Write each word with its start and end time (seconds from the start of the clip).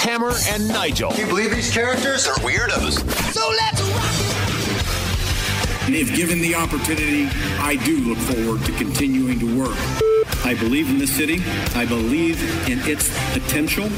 Hammer 0.00 0.32
and 0.48 0.66
Nigel. 0.68 1.10
Can 1.10 1.20
you 1.20 1.26
believe 1.26 1.50
these 1.50 1.70
characters 1.70 2.26
are 2.26 2.34
weirdos? 2.36 2.98
So 3.32 3.48
let's 3.50 3.82
rock 3.82 4.02
And 5.86 5.94
if 5.94 6.14
given 6.16 6.40
the 6.40 6.54
opportunity, 6.54 7.28
I 7.60 7.76
do 7.84 7.98
look 7.98 8.16
forward 8.18 8.64
to 8.64 8.72
continuing 8.72 9.38
to 9.40 9.58
work. 9.58 9.76
I 10.44 10.56
believe 10.58 10.88
in 10.88 10.98
this 10.98 11.14
city. 11.14 11.42
I 11.74 11.84
believe 11.84 12.40
in 12.68 12.78
its 12.90 13.10
potential. 13.34 13.88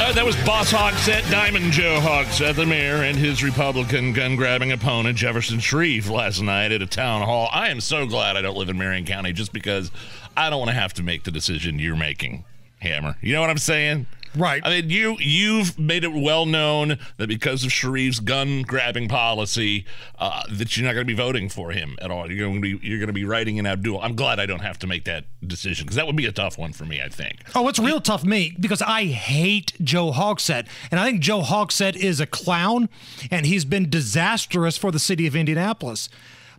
Uh, 0.00 0.12
that 0.12 0.24
was 0.24 0.36
Boss 0.44 0.72
Hogsett, 0.72 1.28
Diamond 1.28 1.72
Joe 1.72 1.98
Hogsett, 2.00 2.54
the 2.54 2.64
mayor, 2.64 3.02
and 3.02 3.16
his 3.16 3.42
Republican 3.42 4.12
gun 4.12 4.36
grabbing 4.36 4.70
opponent, 4.70 5.18
Jefferson 5.18 5.58
Shreve, 5.58 6.08
last 6.08 6.40
night 6.40 6.70
at 6.70 6.82
a 6.82 6.86
town 6.86 7.22
hall. 7.22 7.48
I 7.52 7.70
am 7.70 7.80
so 7.80 8.06
glad 8.06 8.36
I 8.36 8.42
don't 8.42 8.56
live 8.56 8.68
in 8.68 8.78
Marion 8.78 9.04
County 9.06 9.32
just 9.32 9.52
because 9.52 9.90
I 10.36 10.50
don't 10.50 10.60
want 10.60 10.70
to 10.70 10.76
have 10.76 10.94
to 10.94 11.02
make 11.02 11.24
the 11.24 11.32
decision 11.32 11.80
you're 11.80 11.96
making, 11.96 12.44
Hammer. 12.78 13.16
You 13.20 13.32
know 13.32 13.40
what 13.40 13.50
I'm 13.50 13.58
saying? 13.58 14.06
Right. 14.36 14.62
I 14.64 14.70
mean, 14.80 14.90
you 14.90 15.16
you've 15.18 15.78
made 15.78 16.04
it 16.04 16.12
well 16.12 16.46
known 16.46 16.98
that 17.16 17.28
because 17.28 17.64
of 17.64 17.70
Shreve's 17.70 18.20
gun 18.20 18.62
grabbing 18.62 19.08
policy, 19.08 19.84
uh, 20.18 20.42
that 20.50 20.76
you're 20.76 20.86
not 20.86 20.94
going 20.94 21.06
to 21.06 21.12
be 21.12 21.16
voting 21.16 21.48
for 21.48 21.70
him 21.70 21.96
at 22.00 22.10
all. 22.10 22.30
You're 22.30 22.46
going 22.46 22.60
to 22.62 22.78
be 22.78 22.86
you're 22.86 22.98
going 22.98 23.08
to 23.08 23.12
be 23.12 23.24
writing 23.24 23.56
in 23.56 23.66
Abdul. 23.66 24.00
I'm 24.00 24.14
glad 24.14 24.38
I 24.40 24.46
don't 24.46 24.60
have 24.60 24.78
to 24.80 24.86
make 24.86 25.04
that 25.04 25.24
decision 25.46 25.84
because 25.84 25.96
that 25.96 26.06
would 26.06 26.16
be 26.16 26.26
a 26.26 26.32
tough 26.32 26.58
one 26.58 26.72
for 26.72 26.84
me. 26.84 27.00
I 27.00 27.08
think. 27.08 27.38
Oh, 27.54 27.68
it's 27.68 27.78
real 27.78 28.00
tough 28.00 28.24
me 28.24 28.56
because 28.58 28.82
I 28.82 29.04
hate 29.04 29.72
Joe 29.82 30.12
Hogsett, 30.12 30.66
and 30.90 31.00
I 31.00 31.04
think 31.04 31.20
Joe 31.20 31.42
Hogsett 31.42 31.96
is 31.96 32.20
a 32.20 32.26
clown, 32.26 32.88
and 33.30 33.46
he's 33.46 33.64
been 33.64 33.88
disastrous 33.90 34.76
for 34.76 34.90
the 34.90 34.98
city 34.98 35.26
of 35.26 35.34
Indianapolis. 35.34 36.08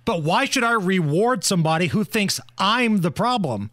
But 0.05 0.23
why 0.23 0.45
should 0.45 0.63
I 0.63 0.71
reward 0.71 1.43
somebody 1.43 1.87
who 1.87 2.03
thinks 2.03 2.39
I'm 2.57 3.01
the 3.01 3.11
problem? 3.11 3.69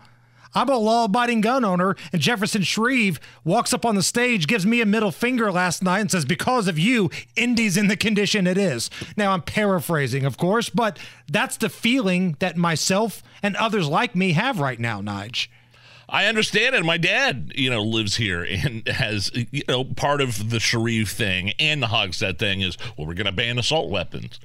I'm 0.57 0.71
a 0.71 0.79
law 0.79 1.05
abiding 1.05 1.43
gun 1.43 1.67
owner, 1.67 1.97
and 2.15 2.23
Jefferson 2.23 2.63
Shreve 2.63 3.21
walks 3.45 3.75
up 3.75 3.85
on 3.85 3.95
the 3.95 4.03
stage, 4.03 4.47
gives 4.47 4.65
me 4.65 4.81
a 4.81 4.87
middle 4.87 5.13
finger 5.13 5.53
last 5.53 5.83
night, 5.83 6.01
and 6.01 6.11
says, 6.11 6.25
Because 6.25 6.67
of 6.67 6.79
you, 6.79 7.11
Indy's 7.37 7.77
in 7.77 7.89
the 7.89 7.97
condition 7.97 8.47
it 8.47 8.57
is. 8.57 8.89
Now, 9.19 9.33
I'm 9.33 9.43
paraphrasing, 9.43 10.25
of 10.25 10.39
course, 10.39 10.71
but 10.71 10.99
that's 11.31 11.59
the 11.59 11.69
feeling 11.69 12.37
that 12.39 12.57
myself 12.57 13.23
and 13.43 13.55
others 13.57 13.87
like 13.87 14.17
me 14.17 14.33
have 14.33 14.59
right 14.59 14.81
now, 14.81 15.03
Nige. 15.03 15.49
I 16.09 16.25
understand 16.25 16.75
it. 16.75 16.85
My 16.87 16.97
dad, 16.97 17.53
you 17.55 17.69
know, 17.69 17.83
lives 17.83 18.17
here 18.17 18.43
and 18.43 18.89
has, 18.89 19.31
you 19.35 19.63
know, 19.69 19.85
part 19.85 20.23
of 20.23 20.49
the 20.49 20.61
Shreve 20.61 21.11
thing 21.11 21.53
and 21.59 21.83
the 21.83 21.89
Hogsett 21.89 22.39
thing 22.39 22.63
is, 22.63 22.79
well, 22.97 23.07
we're 23.07 23.13
going 23.13 23.27
to 23.27 23.33
ban 23.33 23.59
assault 23.59 23.91
weapons. 23.91 24.41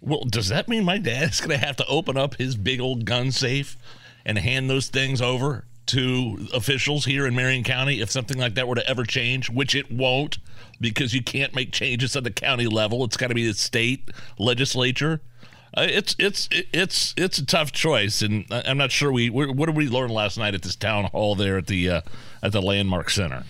Well, 0.00 0.24
does 0.24 0.48
that 0.48 0.66
mean 0.66 0.84
my 0.84 0.96
dad's 0.96 1.40
going 1.40 1.50
to 1.50 1.64
have 1.64 1.76
to 1.76 1.86
open 1.86 2.16
up 2.16 2.36
his 2.36 2.56
big 2.56 2.80
old 2.80 3.04
gun 3.04 3.32
safe 3.32 3.76
and 4.24 4.38
hand 4.38 4.68
those 4.70 4.88
things 4.88 5.20
over 5.20 5.64
to 5.86 6.46
officials 6.54 7.04
here 7.04 7.26
in 7.26 7.34
Marion 7.34 7.64
County 7.64 8.00
if 8.00 8.10
something 8.10 8.38
like 8.38 8.54
that 8.54 8.68
were 8.68 8.76
to 8.76 8.88
ever 8.88 9.04
change, 9.04 9.50
which 9.50 9.74
it 9.74 9.90
won't 9.90 10.38
because 10.80 11.14
you 11.14 11.22
can't 11.22 11.54
make 11.54 11.72
changes 11.72 12.16
at 12.16 12.24
the 12.24 12.30
county 12.30 12.66
level. 12.66 13.04
It's 13.04 13.16
got 13.16 13.28
to 13.28 13.34
be 13.34 13.46
the 13.46 13.54
state 13.54 14.10
legislature. 14.38 15.20
Uh, 15.74 15.86
it's 15.88 16.14
it's 16.18 16.50
it's 16.50 17.14
it's 17.16 17.38
a 17.38 17.46
tough 17.46 17.72
choice, 17.72 18.20
and 18.20 18.44
I'm 18.50 18.76
not 18.76 18.92
sure 18.92 19.10
we 19.10 19.30
what 19.30 19.56
did 19.56 19.74
we 19.74 19.88
learn 19.88 20.10
last 20.10 20.36
night 20.36 20.54
at 20.54 20.60
this 20.60 20.76
town 20.76 21.04
hall 21.04 21.34
there 21.34 21.56
at 21.56 21.66
the 21.66 21.88
uh, 21.88 22.00
at 22.42 22.52
the 22.52 22.60
Landmark 22.60 23.08
Center. 23.08 23.44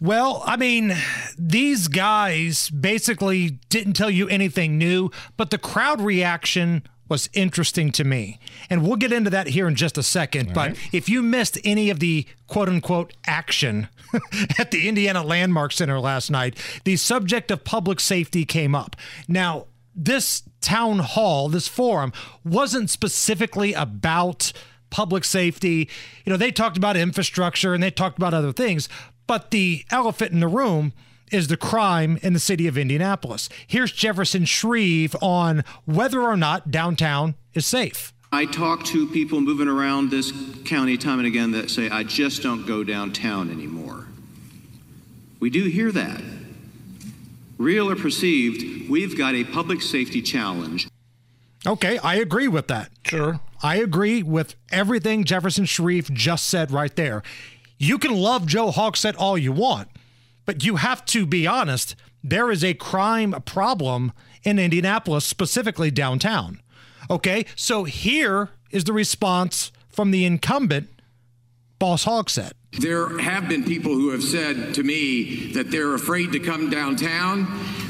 Well, 0.00 0.42
I 0.46 0.56
mean, 0.56 0.96
these 1.38 1.88
guys 1.88 2.70
basically 2.70 3.58
didn't 3.68 3.92
tell 3.92 4.10
you 4.10 4.26
anything 4.28 4.78
new, 4.78 5.10
but 5.36 5.50
the 5.50 5.58
crowd 5.58 6.00
reaction 6.00 6.82
was 7.08 7.28
interesting 7.32 7.92
to 7.92 8.04
me. 8.04 8.38
And 8.68 8.86
we'll 8.86 8.96
get 8.96 9.12
into 9.12 9.30
that 9.30 9.48
here 9.48 9.68
in 9.68 9.74
just 9.74 9.98
a 9.98 10.02
second. 10.02 10.48
All 10.48 10.54
but 10.54 10.68
right. 10.70 10.78
if 10.92 11.08
you 11.08 11.22
missed 11.22 11.58
any 11.64 11.90
of 11.90 12.00
the 12.00 12.26
quote 12.46 12.68
unquote 12.68 13.12
action 13.26 13.88
at 14.58 14.70
the 14.70 14.88
Indiana 14.88 15.22
Landmark 15.22 15.72
Center 15.72 16.00
last 16.00 16.30
night, 16.30 16.58
the 16.84 16.96
subject 16.96 17.50
of 17.50 17.64
public 17.64 18.00
safety 18.00 18.44
came 18.44 18.74
up. 18.74 18.96
Now, 19.28 19.66
this 19.94 20.42
town 20.60 20.98
hall, 20.98 21.48
this 21.48 21.68
forum, 21.68 22.12
wasn't 22.44 22.90
specifically 22.90 23.72
about 23.72 24.52
public 24.90 25.24
safety. 25.24 25.88
You 26.24 26.30
know, 26.30 26.36
they 26.36 26.52
talked 26.52 26.76
about 26.76 26.96
infrastructure 26.96 27.72
and 27.72 27.82
they 27.82 27.90
talked 27.90 28.18
about 28.18 28.34
other 28.34 28.52
things, 28.52 28.88
but 29.26 29.50
the 29.50 29.84
elephant 29.90 30.32
in 30.32 30.40
the 30.40 30.48
room 30.48 30.92
is 31.30 31.48
the 31.48 31.56
crime 31.56 32.18
in 32.22 32.32
the 32.32 32.38
city 32.38 32.66
of 32.66 32.78
Indianapolis. 32.78 33.48
Here's 33.66 33.92
Jefferson 33.92 34.44
Shreve 34.44 35.16
on 35.20 35.64
whether 35.84 36.22
or 36.22 36.36
not 36.36 36.70
downtown 36.70 37.34
is 37.54 37.66
safe. 37.66 38.12
I 38.32 38.44
talk 38.44 38.84
to 38.86 39.08
people 39.08 39.40
moving 39.40 39.68
around 39.68 40.10
this 40.10 40.32
county 40.64 40.96
time 40.96 41.18
and 41.18 41.26
again 41.26 41.52
that 41.52 41.70
say, 41.70 41.88
I 41.88 42.02
just 42.02 42.42
don't 42.42 42.66
go 42.66 42.84
downtown 42.84 43.50
anymore. 43.50 44.06
We 45.40 45.50
do 45.50 45.64
hear 45.64 45.92
that. 45.92 46.20
Real 47.58 47.90
or 47.90 47.96
perceived, 47.96 48.90
we've 48.90 49.16
got 49.16 49.34
a 49.34 49.44
public 49.44 49.80
safety 49.80 50.20
challenge. 50.20 50.88
Okay, 51.66 51.98
I 51.98 52.16
agree 52.16 52.48
with 52.48 52.68
that. 52.68 52.90
Sure. 53.04 53.40
I 53.62 53.76
agree 53.76 54.22
with 54.22 54.54
everything 54.70 55.24
Jefferson 55.24 55.64
Shreve 55.64 56.12
just 56.12 56.46
said 56.46 56.70
right 56.70 56.94
there. 56.94 57.22
You 57.78 57.98
can 57.98 58.14
love 58.14 58.46
Joe 58.46 58.70
Hogsett 58.70 59.14
all 59.18 59.36
you 59.36 59.52
want. 59.52 59.88
But 60.46 60.64
you 60.64 60.76
have 60.76 61.04
to 61.06 61.26
be 61.26 61.46
honest, 61.46 61.96
there 62.22 62.50
is 62.50 62.64
a 62.64 62.74
crime 62.74 63.32
problem 63.44 64.12
in 64.44 64.58
Indianapolis, 64.58 65.24
specifically 65.24 65.90
downtown. 65.90 66.60
Okay, 67.10 67.44
so 67.54 67.84
here 67.84 68.50
is 68.70 68.84
the 68.84 68.92
response 68.92 69.72
from 69.88 70.12
the 70.12 70.24
incumbent, 70.24 70.88
Boss 71.78 72.04
Hogsett. 72.04 72.52
There 72.78 73.18
have 73.18 73.48
been 73.48 73.64
people 73.64 73.92
who 73.92 74.10
have 74.10 74.22
said 74.22 74.74
to 74.74 74.82
me 74.82 75.52
that 75.52 75.70
they're 75.70 75.94
afraid 75.94 76.32
to 76.32 76.38
come 76.38 76.70
downtown. 76.70 77.46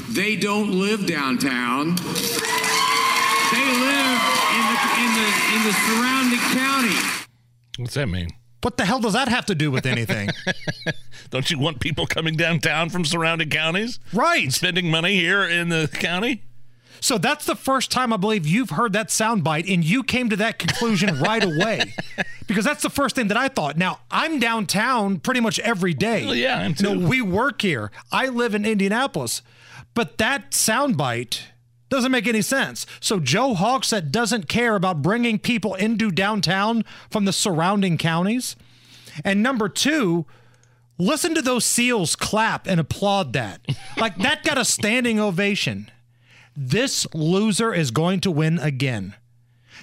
They 0.09 0.35
don't 0.35 0.71
live 0.71 1.05
downtown. 1.05 1.95
They 1.95 3.65
live 3.65 4.21
in 4.53 4.63
the, 4.71 4.77
in 4.97 5.09
the, 5.15 5.27
in 5.55 5.63
the 5.63 5.73
surrounding 5.85 6.39
county. 6.57 6.95
What's 7.77 7.93
that 7.95 8.07
mean? 8.07 8.29
What 8.61 8.77
the 8.77 8.85
hell 8.85 8.99
does 8.99 9.13
that 9.13 9.27
have 9.27 9.45
to 9.47 9.55
do 9.55 9.69
with 9.71 9.85
anything? 9.85 10.29
Don't 11.29 11.49
you 11.51 11.59
want 11.59 11.79
people 11.79 12.07
coming 12.07 12.35
downtown 12.35 12.89
from 12.89 13.05
surrounding 13.05 13.49
counties? 13.49 13.99
Right. 14.13 14.51
spending 14.51 14.89
money 14.89 15.15
here 15.15 15.43
in 15.43 15.69
the 15.69 15.89
county? 15.93 16.43
So 16.99 17.17
that's 17.19 17.45
the 17.45 17.55
first 17.55 17.91
time 17.91 18.11
I 18.11 18.17
believe 18.17 18.47
you've 18.47 18.71
heard 18.71 18.93
that 18.93 19.09
soundbite 19.09 19.71
and 19.71 19.83
you 19.83 20.03
came 20.03 20.29
to 20.29 20.35
that 20.37 20.57
conclusion 20.59 21.19
right 21.19 21.43
away. 21.43 21.93
Because 22.47 22.63
that's 22.63 22.81
the 22.81 22.89
first 22.89 23.13
thing 23.13 23.27
that 23.27 23.35
I 23.35 23.49
thought. 23.49 23.75
Now, 23.75 23.99
I'm 24.09 24.39
downtown 24.39 25.19
pretty 25.19 25.41
much 25.41 25.59
every 25.59 25.93
day. 25.93 26.25
Well, 26.25 26.33
yeah, 26.33 26.57
I'm 26.59 26.73
too. 26.73 26.95
No, 26.95 27.05
we 27.05 27.21
work 27.21 27.61
here. 27.61 27.91
I 28.09 28.27
live 28.29 28.55
in 28.55 28.65
Indianapolis. 28.65 29.41
But 29.93 30.17
that 30.19 30.51
soundbite 30.51 31.41
doesn't 31.89 32.11
make 32.11 32.27
any 32.27 32.41
sense. 32.41 32.85
So 32.99 33.19
Joe 33.19 33.53
Hogsett 33.53 34.11
doesn't 34.11 34.47
care 34.47 34.75
about 34.75 35.01
bringing 35.01 35.39
people 35.39 35.75
into 35.75 36.11
downtown 36.11 36.83
from 37.09 37.25
the 37.25 37.33
surrounding 37.33 37.97
counties. 37.97 38.55
And 39.23 39.41
number 39.41 39.69
two, 39.69 40.25
listen 40.97 41.33
to 41.35 41.41
those 41.41 41.65
seals 41.65 42.15
clap 42.15 42.67
and 42.67 42.79
applaud 42.79 43.33
that. 43.33 43.61
Like 43.97 44.17
that 44.17 44.43
got 44.43 44.59
a 44.59 44.65
standing 44.65 45.19
ovation. 45.19 45.89
This 46.55 47.07
loser 47.15 47.73
is 47.73 47.89
going 47.89 48.19
to 48.21 48.29
win 48.29 48.59
again. 48.59 49.15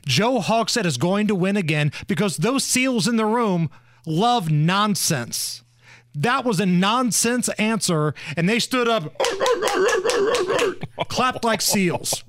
Joe 0.07 0.39
Hogsett 0.39 0.85
is 0.85 0.99
going 0.99 1.27
to 1.27 1.35
win 1.35 1.57
again 1.57 1.91
because 2.07 2.37
those 2.37 2.63
seals 2.63 3.09
in 3.09 3.17
the 3.17 3.27
room 3.27 3.71
love 4.07 4.53
nonsense. 4.53 5.64
That 6.15 6.45
was 6.45 6.61
a 6.61 6.67
nonsense 6.67 7.49
answer, 7.51 8.15
and 8.37 8.49
they 8.49 8.61
stood 8.61 8.89
up, 8.89 9.13
clapped 11.09 11.45
like 11.45 11.61
seals. 11.61 12.23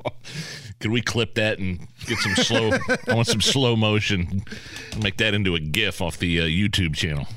Could 0.80 0.92
we 0.92 1.02
clip 1.02 1.36
that 1.36 1.60
and 1.60 1.88
get 2.06 2.18
some 2.20 2.36
slow? 2.36 2.72
I 3.08 3.14
want 3.14 3.28
some 3.28 3.42
slow 3.42 3.76
motion. 3.76 4.44
Make 5.00 5.18
that 5.18 5.34
into 5.34 5.56
a 5.56 5.60
GIF 5.60 6.02
off 6.02 6.18
the 6.18 6.42
uh, 6.42 6.44
YouTube 6.44 6.96
channel. 6.96 7.28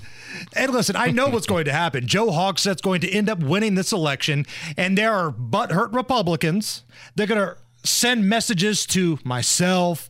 And 0.54 0.72
listen, 0.72 0.96
I 0.96 1.10
know 1.10 1.28
what's 1.28 1.46
going 1.46 1.64
to 1.66 1.72
happen. 1.72 2.06
Joe 2.06 2.28
Hogsett's 2.28 2.80
going 2.80 3.00
to 3.02 3.10
end 3.10 3.28
up 3.28 3.40
winning 3.40 3.74
this 3.74 3.92
election, 3.92 4.46
and 4.76 4.96
there 4.96 5.12
are 5.12 5.30
butthurt 5.30 5.94
Republicans. 5.94 6.84
They're 7.14 7.26
going 7.26 7.40
to 7.40 7.56
send 7.84 8.28
messages 8.28 8.86
to 8.86 9.18
myself, 9.24 10.08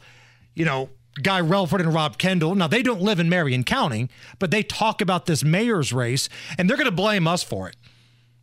you 0.55 0.65
know, 0.65 0.91
Guy 1.23 1.41
Relford 1.41 1.81
and 1.81 1.93
Rob 1.93 2.19
Kendall. 2.19 2.55
Now, 2.55 2.67
they 2.67 2.83
don't 2.83 3.01
live 3.01 3.21
in 3.21 3.29
Marion 3.29 3.65
County, 3.65 4.09
but 4.39 4.51
they 4.51 4.63
talk 4.63 5.01
about 5.01 5.27
this 5.27 5.45
mayor's 5.45 5.93
race 5.93 6.29
and 6.57 6.69
they're 6.69 6.77
going 6.77 6.87
to 6.87 6.93
blame 6.93 7.27
us 7.27 7.43
for 7.43 7.69
it. 7.69 7.77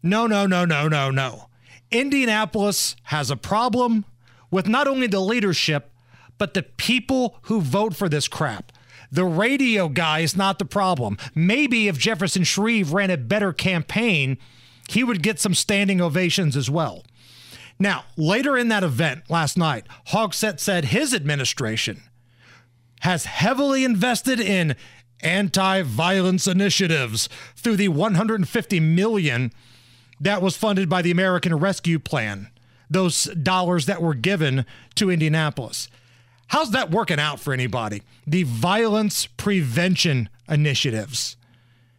No, 0.04 0.27
no, 0.27 0.45
no, 0.45 0.66
no, 0.66 0.88
no, 0.88 1.10
no. 1.10 1.50
Indianapolis 1.92 2.95
has 3.04 3.31
a 3.31 3.38
problem 3.38 4.06
with 4.51 4.68
not 4.68 4.88
only 4.88 5.07
the 5.07 5.19
leadership, 5.19 5.92
but 6.38 6.54
the 6.54 6.63
people 6.63 7.38
who 7.44 7.62
vote 7.62 7.95
for 7.95 8.10
this 8.10 8.27
crap. 8.27 8.72
The 9.12 9.25
radio 9.25 9.88
guy 9.88 10.19
is 10.19 10.36
not 10.36 10.60
the 10.60 10.66
problem. 10.66 11.18
Maybe 11.33 11.88
if 11.88 11.98
Jefferson 11.98 12.44
Shreve 12.44 12.92
ran 12.92 13.12
a 13.12 13.18
better 13.18 13.54
campaign, 13.54 14.38
he 14.89 15.04
would 15.04 15.24
get 15.24 15.39
some 15.39 15.54
standing 15.54 16.01
ovations 16.01 16.57
as 16.57 16.69
well. 16.69 17.04
Now, 17.80 18.06
later 18.18 18.57
in 18.57 18.69
that 18.69 18.83
event 18.83 19.30
last 19.30 19.57
night, 19.57 19.86
Hogsett 20.07 20.60
said 20.60 20.86
his 20.86 21.13
administration 21.13 22.04
has 23.06 23.25
heavily 23.25 23.86
invested 23.86 24.40
in 24.40 24.75
anti-violence 25.22 26.48
initiatives 26.48 27.30
through 27.56 27.75
the 27.75 27.88
150 27.88 28.80
million 28.80 29.54
that 30.19 30.42
was 30.42 30.57
funded 30.57 30.90
by 30.90 31.04
the 31.04 31.12
American 31.12 31.54
Rescue 31.54 32.00
Plan. 32.00 32.50
Those 32.90 33.25
dollars 33.25 33.86
that 33.86 34.02
were 34.02 34.16
given 34.16 34.66
to 34.96 35.12
Indianapolis. 35.12 35.88
How's 36.48 36.72
that 36.72 36.90
working 36.90 37.19
out 37.19 37.40
for 37.40 37.54
anybody? 37.54 38.02
The 38.25 38.42
violence 38.42 39.28
prevention 39.28 40.28
initiatives. 40.50 41.38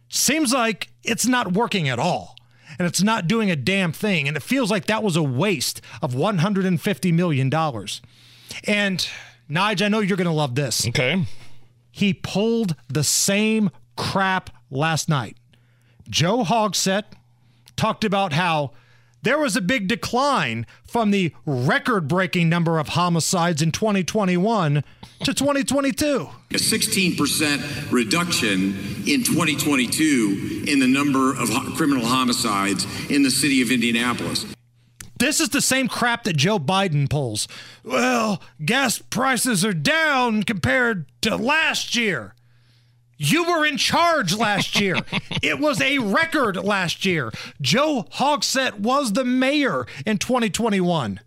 Seems 0.09 0.51
like 0.51 0.89
it's 1.05 1.25
not 1.25 1.53
working 1.53 1.87
at 1.87 1.99
all. 1.99 2.35
And 2.77 2.85
it's 2.85 3.01
not 3.01 3.29
doing 3.29 3.49
a 3.49 3.55
damn 3.55 3.93
thing. 3.93 4.27
And 4.27 4.35
it 4.35 4.43
feels 4.43 4.69
like 4.69 4.87
that 4.87 5.03
was 5.03 5.15
a 5.15 5.23
waste 5.23 5.79
of 6.01 6.13
$150 6.15 7.13
million. 7.13 7.49
And 8.65 9.09
Nige, 9.49 9.81
I 9.83 9.87
know 9.87 9.99
you're 9.99 10.17
going 10.17 10.25
to 10.25 10.33
love 10.33 10.55
this. 10.55 10.87
Okay. 10.87 11.25
He 11.91 12.13
pulled 12.13 12.75
the 12.87 13.03
same 13.03 13.69
crap 13.95 14.49
last 14.69 15.09
night. 15.09 15.37
Joe 16.09 16.43
Hogsett 16.43 17.03
talked 17.75 18.03
about 18.03 18.33
how 18.33 18.71
there 19.23 19.39
was 19.39 19.55
a 19.55 19.61
big 19.61 19.87
decline 19.87 20.65
from 20.87 21.11
the 21.11 21.33
record 21.45 22.07
breaking 22.07 22.49
number 22.49 22.79
of 22.79 22.89
homicides 22.89 23.61
in 23.61 23.71
2021 23.71 24.83
to 25.23 25.33
2022. 25.33 26.29
A 26.51 26.53
16% 26.53 27.91
reduction 27.91 28.75
in 29.07 29.23
2022 29.23 30.63
in 30.67 30.79
the 30.79 30.87
number 30.87 31.31
of 31.31 31.49
ho- 31.49 31.75
criminal 31.75 32.05
homicides 32.05 32.85
in 33.09 33.23
the 33.23 33.31
city 33.31 33.61
of 33.61 33.71
Indianapolis. 33.71 34.45
This 35.19 35.39
is 35.39 35.49
the 35.49 35.61
same 35.61 35.87
crap 35.87 36.23
that 36.25 36.37
Joe 36.37 36.59
Biden 36.59 37.09
pulls. 37.09 37.47
Well, 37.83 38.41
gas 38.63 38.99
prices 38.99 39.65
are 39.65 39.73
down 39.73 40.43
compared 40.43 41.05
to 41.21 41.35
last 41.35 41.95
year. 41.95 42.33
You 43.17 43.45
were 43.45 43.65
in 43.65 43.77
charge 43.77 44.35
last 44.35 44.79
year. 44.79 44.97
it 45.41 45.59
was 45.59 45.81
a 45.81 45.97
record 45.97 46.55
last 46.57 47.03
year. 47.05 47.31
Joe 47.59 48.05
Hogsett 48.13 48.79
was 48.79 49.13
the 49.13 49.25
mayor 49.25 49.87
in 50.05 50.19
2021. 50.19 51.19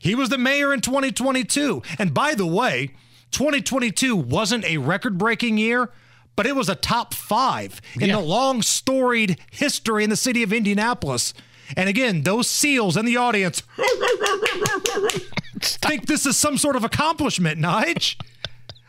He 0.00 0.14
was 0.14 0.28
the 0.28 0.36
mayor 0.38 0.74
in 0.74 0.80
2022. 0.82 1.82
And 1.98 2.12
by 2.12 2.34
the 2.34 2.46
way, 2.46 2.90
2022 3.30 4.14
wasn't 4.14 4.64
a 4.66 4.76
record 4.76 5.16
breaking 5.16 5.56
year, 5.56 5.90
but 6.36 6.46
it 6.46 6.54
was 6.54 6.68
a 6.68 6.74
top 6.74 7.14
five 7.14 7.80
in 7.94 8.08
Yeah. 8.08 8.16
the 8.16 8.20
long 8.22 8.60
storied 8.60 9.38
history 9.50 10.04
in 10.04 10.10
the 10.10 10.16
city 10.16 10.42
of 10.42 10.52
Indianapolis. 10.52 11.32
And 11.76 11.88
again, 11.88 12.22
those 12.22 12.48
seals 12.48 12.96
in 12.96 13.04
the 13.04 13.16
audience 13.16 13.62
think 15.60 16.06
this 16.06 16.26
is 16.26 16.36
some 16.36 16.58
sort 16.58 16.76
of 16.76 16.84
accomplishment, 16.84 17.60
Nige. 17.60 18.16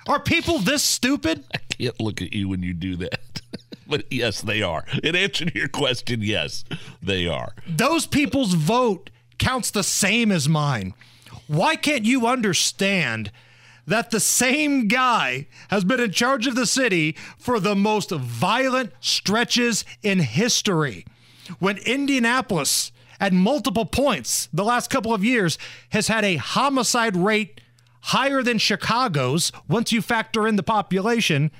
Are 0.07 0.19
people 0.19 0.59
this 0.59 0.83
stupid? 0.83 1.43
I 1.53 1.59
can't 1.69 1.99
look 1.99 2.21
at 2.21 2.33
you 2.33 2.49
when 2.49 2.63
you 2.63 2.73
do 2.73 2.95
that. 2.97 3.41
but 3.87 4.11
yes, 4.11 4.41
they 4.41 4.61
are. 4.61 4.85
In 5.03 5.15
answer 5.15 5.45
to 5.45 5.57
your 5.57 5.69
question, 5.69 6.21
yes, 6.21 6.63
they 7.01 7.27
are. 7.27 7.53
Those 7.67 8.05
people's 8.05 8.53
vote 8.53 9.09
counts 9.37 9.71
the 9.71 9.83
same 9.83 10.31
as 10.31 10.49
mine. 10.49 10.93
Why 11.47 11.75
can't 11.75 12.05
you 12.05 12.27
understand 12.27 13.31
that 13.85 14.11
the 14.11 14.19
same 14.19 14.87
guy 14.87 15.47
has 15.69 15.83
been 15.83 15.99
in 15.99 16.11
charge 16.11 16.47
of 16.47 16.55
the 16.55 16.65
city 16.65 17.17
for 17.37 17.59
the 17.59 17.75
most 17.75 18.11
violent 18.11 18.91
stretches 18.99 19.83
in 20.01 20.19
history? 20.19 21.05
When 21.59 21.77
Indianapolis, 21.77 22.91
at 23.19 23.33
multiple 23.33 23.85
points 23.85 24.49
the 24.53 24.63
last 24.63 24.89
couple 24.89 25.13
of 25.13 25.23
years, 25.23 25.57
has 25.89 26.07
had 26.07 26.23
a 26.23 26.37
homicide 26.37 27.15
rate 27.15 27.61
higher 28.01 28.43
than 28.43 28.57
Chicago's 28.57 29.51
once 29.67 29.91
you 29.91 30.01
factor 30.01 30.47
in 30.47 30.55
the 30.55 30.63
population, 30.63 31.51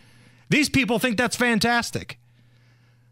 these 0.49 0.69
people 0.69 0.99
think 0.99 1.17
that's 1.17 1.35
fantastic. 1.35 2.19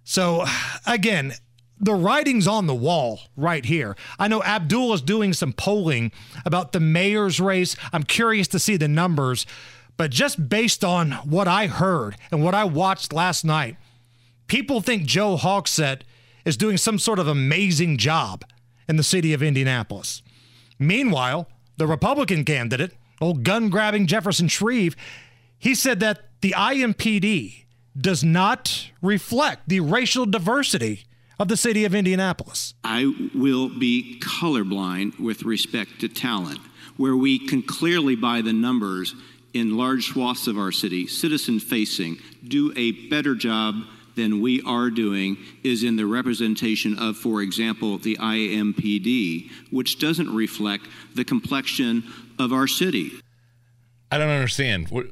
So, 0.03 0.45
again, 0.85 1.33
the 1.79 1.93
writing's 1.93 2.47
on 2.47 2.67
the 2.67 2.75
wall 2.75 3.21
right 3.35 3.65
here. 3.65 3.95
I 4.19 4.27
know 4.27 4.43
Abdul 4.43 4.93
is 4.93 5.01
doing 5.01 5.33
some 5.33 5.53
polling 5.53 6.11
about 6.45 6.73
the 6.73 6.79
mayor's 6.79 7.39
race. 7.39 7.75
I'm 7.91 8.03
curious 8.03 8.47
to 8.49 8.59
see 8.59 8.77
the 8.77 8.87
numbers, 8.87 9.47
but 9.97 10.11
just 10.11 10.49
based 10.49 10.83
on 10.83 11.11
what 11.11 11.47
I 11.47 11.67
heard 11.67 12.17
and 12.31 12.43
what 12.43 12.53
I 12.53 12.65
watched 12.65 13.13
last 13.13 13.43
night, 13.43 13.77
people 14.47 14.81
think 14.81 15.05
Joe 15.05 15.37
Hogsett 15.37 16.01
is 16.45 16.57
doing 16.57 16.77
some 16.77 16.99
sort 16.99 17.19
of 17.19 17.27
amazing 17.27 17.97
job 17.97 18.43
in 18.87 18.95
the 18.95 19.03
city 19.03 19.33
of 19.33 19.43
Indianapolis. 19.43 20.21
Meanwhile, 20.79 21.47
the 21.77 21.87
Republican 21.87 22.43
candidate, 22.43 22.93
old 23.19 23.43
gun 23.43 23.69
grabbing 23.69 24.07
Jefferson 24.07 24.47
Shreve, 24.47 24.95
he 25.57 25.75
said 25.75 25.99
that 25.99 26.29
the 26.41 26.55
IMPD 26.57 27.65
does 27.99 28.23
not 28.23 28.89
reflect 29.01 29.67
the 29.67 29.79
racial 29.79 30.25
diversity 30.25 31.05
of 31.39 31.47
the 31.47 31.57
city 31.57 31.85
of 31.85 31.95
Indianapolis. 31.95 32.73
I 32.83 33.11
will 33.33 33.69
be 33.69 34.19
colorblind 34.19 35.19
with 35.19 35.43
respect 35.43 35.99
to 36.01 36.07
talent, 36.07 36.59
where 36.97 37.15
we 37.15 37.47
can 37.47 37.61
clearly, 37.63 38.15
by 38.15 38.41
the 38.41 38.53
numbers 38.53 39.15
in 39.53 39.77
large 39.77 40.07
swaths 40.07 40.47
of 40.47 40.57
our 40.57 40.71
city, 40.71 41.07
citizen 41.07 41.59
facing, 41.59 42.17
do 42.47 42.73
a 42.77 42.91
better 43.09 43.35
job 43.35 43.75
than 44.15 44.41
we 44.41 44.61
are 44.63 44.89
doing 44.89 45.37
is 45.63 45.83
in 45.83 45.95
the 45.95 46.05
representation 46.05 46.97
of, 46.97 47.17
for 47.17 47.41
example, 47.41 47.97
the 47.97 48.17
IMPD, 48.17 49.49
which 49.71 49.99
doesn't 49.99 50.33
reflect 50.33 50.87
the 51.15 51.23
complexion 51.23 52.03
of 52.39 52.51
our 52.51 52.67
city. 52.67 53.11
I 54.11 54.17
don't 54.17 54.29
understand. 54.29 54.89
What, 54.89 55.07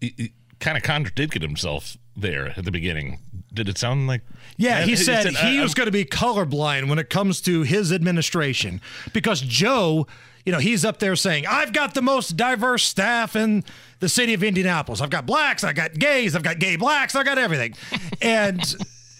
he, 0.00 0.14
he 0.16 0.32
kind 0.58 0.76
of 0.76 0.82
contradicted 0.82 1.42
himself 1.42 1.96
there 2.20 2.54
at 2.56 2.64
the 2.64 2.70
beginning. 2.70 3.18
Did 3.52 3.68
it 3.68 3.78
sound 3.78 4.06
like? 4.06 4.22
Yeah, 4.56 4.82
he 4.82 4.94
said 4.96 5.26
I- 5.26 5.30
uh, 5.30 5.32
he 5.32 5.54
I'm- 5.56 5.62
was 5.62 5.74
going 5.74 5.86
to 5.86 5.92
be 5.92 6.04
colorblind 6.04 6.88
when 6.88 6.98
it 6.98 7.10
comes 7.10 7.40
to 7.42 7.62
his 7.62 7.92
administration 7.92 8.80
because 9.12 9.40
Joe, 9.40 10.06
you 10.46 10.52
know, 10.52 10.58
he's 10.58 10.84
up 10.84 10.98
there 10.98 11.16
saying, 11.16 11.46
I've 11.46 11.72
got 11.72 11.94
the 11.94 12.02
most 12.02 12.36
diverse 12.36 12.84
staff 12.84 13.34
in 13.36 13.64
the 13.98 14.08
city 14.08 14.34
of 14.34 14.42
Indianapolis. 14.44 15.00
I've 15.00 15.10
got 15.10 15.26
blacks, 15.26 15.64
I've 15.64 15.74
got 15.74 15.94
gays, 15.94 16.36
I've 16.36 16.42
got 16.42 16.58
gay 16.58 16.76
blacks, 16.76 17.14
I've 17.14 17.24
got 17.26 17.38
everything. 17.38 17.74
and 18.22 18.62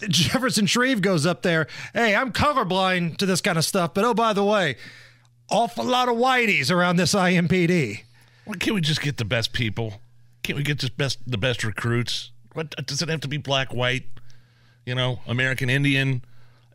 Jefferson 0.07 0.65
Shreve 0.65 1.01
goes 1.01 1.25
up 1.25 1.41
there, 1.43 1.67
hey, 1.93 2.15
I'm 2.15 2.31
colorblind 2.31 3.17
to 3.17 3.25
this 3.25 3.41
kind 3.41 3.57
of 3.57 3.65
stuff, 3.65 3.93
but 3.93 4.03
oh, 4.05 4.13
by 4.13 4.33
the 4.33 4.43
way, 4.43 4.75
awful 5.49 5.83
lot 5.83 6.07
of 6.09 6.15
whiteys 6.15 6.71
around 6.71 6.95
this 6.95 7.13
IMPD. 7.13 8.03
Well, 8.45 8.55
can't 8.57 8.73
we 8.75 8.81
just 8.81 9.01
get 9.01 9.17
the 9.17 9.25
best 9.25 9.53
people? 9.53 9.95
Can't 10.41 10.57
we 10.57 10.63
get 10.63 10.79
just 10.79 10.97
best 10.97 11.19
the 11.27 11.37
best 11.37 11.63
recruits? 11.63 12.31
What 12.53 12.75
does 12.85 13.01
it 13.01 13.09
have 13.09 13.21
to 13.21 13.27
be? 13.27 13.37
Black, 13.37 13.73
white, 13.73 14.03
you 14.85 14.95
know, 14.95 15.19
American 15.27 15.69
Indian, 15.69 16.23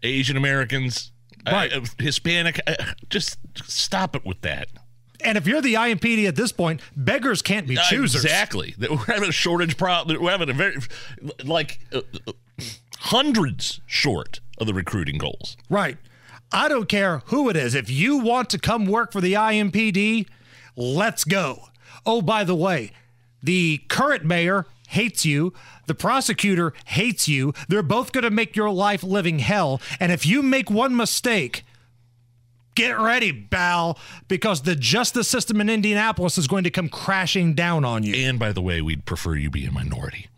Asian 0.02 0.36
Americans, 0.36 1.12
Right. 1.46 1.72
uh, 1.72 1.82
Hispanic. 1.98 2.60
Uh, 2.66 2.74
just 3.10 3.38
stop 3.64 4.16
it 4.16 4.24
with 4.24 4.40
that. 4.42 4.68
And 5.22 5.38
if 5.38 5.46
you're 5.46 5.62
the 5.62 5.74
IMPD 5.74 6.26
at 6.28 6.36
this 6.36 6.52
point, 6.52 6.80
beggars 6.96 7.40
can't 7.40 7.66
be 7.66 7.76
choosers. 7.88 8.24
Exactly. 8.24 8.74
We're 8.78 8.96
having 9.06 9.28
a 9.28 9.32
shortage 9.32 9.76
problem. 9.76 10.20
We're 10.22 10.30
having 10.30 10.50
a 10.50 10.52
very 10.52 10.76
like 11.44 11.80
uh, 11.92 12.02
uh, 12.26 12.32
hundreds 12.98 13.80
short 13.86 14.40
of 14.58 14.66
the 14.66 14.74
recruiting 14.74 15.18
goals. 15.18 15.56
Right. 15.70 15.98
I 16.52 16.68
don't 16.68 16.88
care 16.88 17.22
who 17.26 17.48
it 17.48 17.56
is. 17.56 17.74
If 17.74 17.90
you 17.90 18.18
want 18.18 18.50
to 18.50 18.58
come 18.58 18.86
work 18.86 19.12
for 19.12 19.20
the 19.20 19.32
IMPD, 19.34 20.26
let's 20.76 21.24
go. 21.24 21.68
Oh, 22.04 22.22
by 22.22 22.44
the 22.44 22.54
way, 22.54 22.92
the 23.42 23.78
current 23.88 24.24
mayor 24.24 24.66
hates 24.88 25.24
you. 25.24 25.52
The 25.86 25.94
prosecutor 25.94 26.72
hates 26.86 27.28
you. 27.28 27.52
They're 27.68 27.82
both 27.82 28.12
going 28.12 28.24
to 28.24 28.30
make 28.30 28.56
your 28.56 28.70
life 28.70 29.02
living 29.02 29.38
hell. 29.40 29.80
And 30.00 30.12
if 30.12 30.26
you 30.26 30.42
make 30.42 30.70
one 30.70 30.96
mistake, 30.96 31.64
get 32.74 32.98
ready, 32.98 33.32
Bal, 33.32 33.98
because 34.28 34.62
the 34.62 34.76
justice 34.76 35.28
system 35.28 35.60
in 35.60 35.68
Indianapolis 35.68 36.38
is 36.38 36.46
going 36.46 36.64
to 36.64 36.70
come 36.70 36.88
crashing 36.88 37.54
down 37.54 37.84
on 37.84 38.02
you. 38.02 38.14
And 38.14 38.38
by 38.38 38.52
the 38.52 38.62
way, 38.62 38.80
we'd 38.82 39.04
prefer 39.04 39.34
you 39.34 39.50
be 39.50 39.66
a 39.66 39.72
minority. 39.72 40.28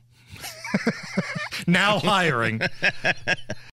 Now 1.67 1.99
hiring. 1.99 2.61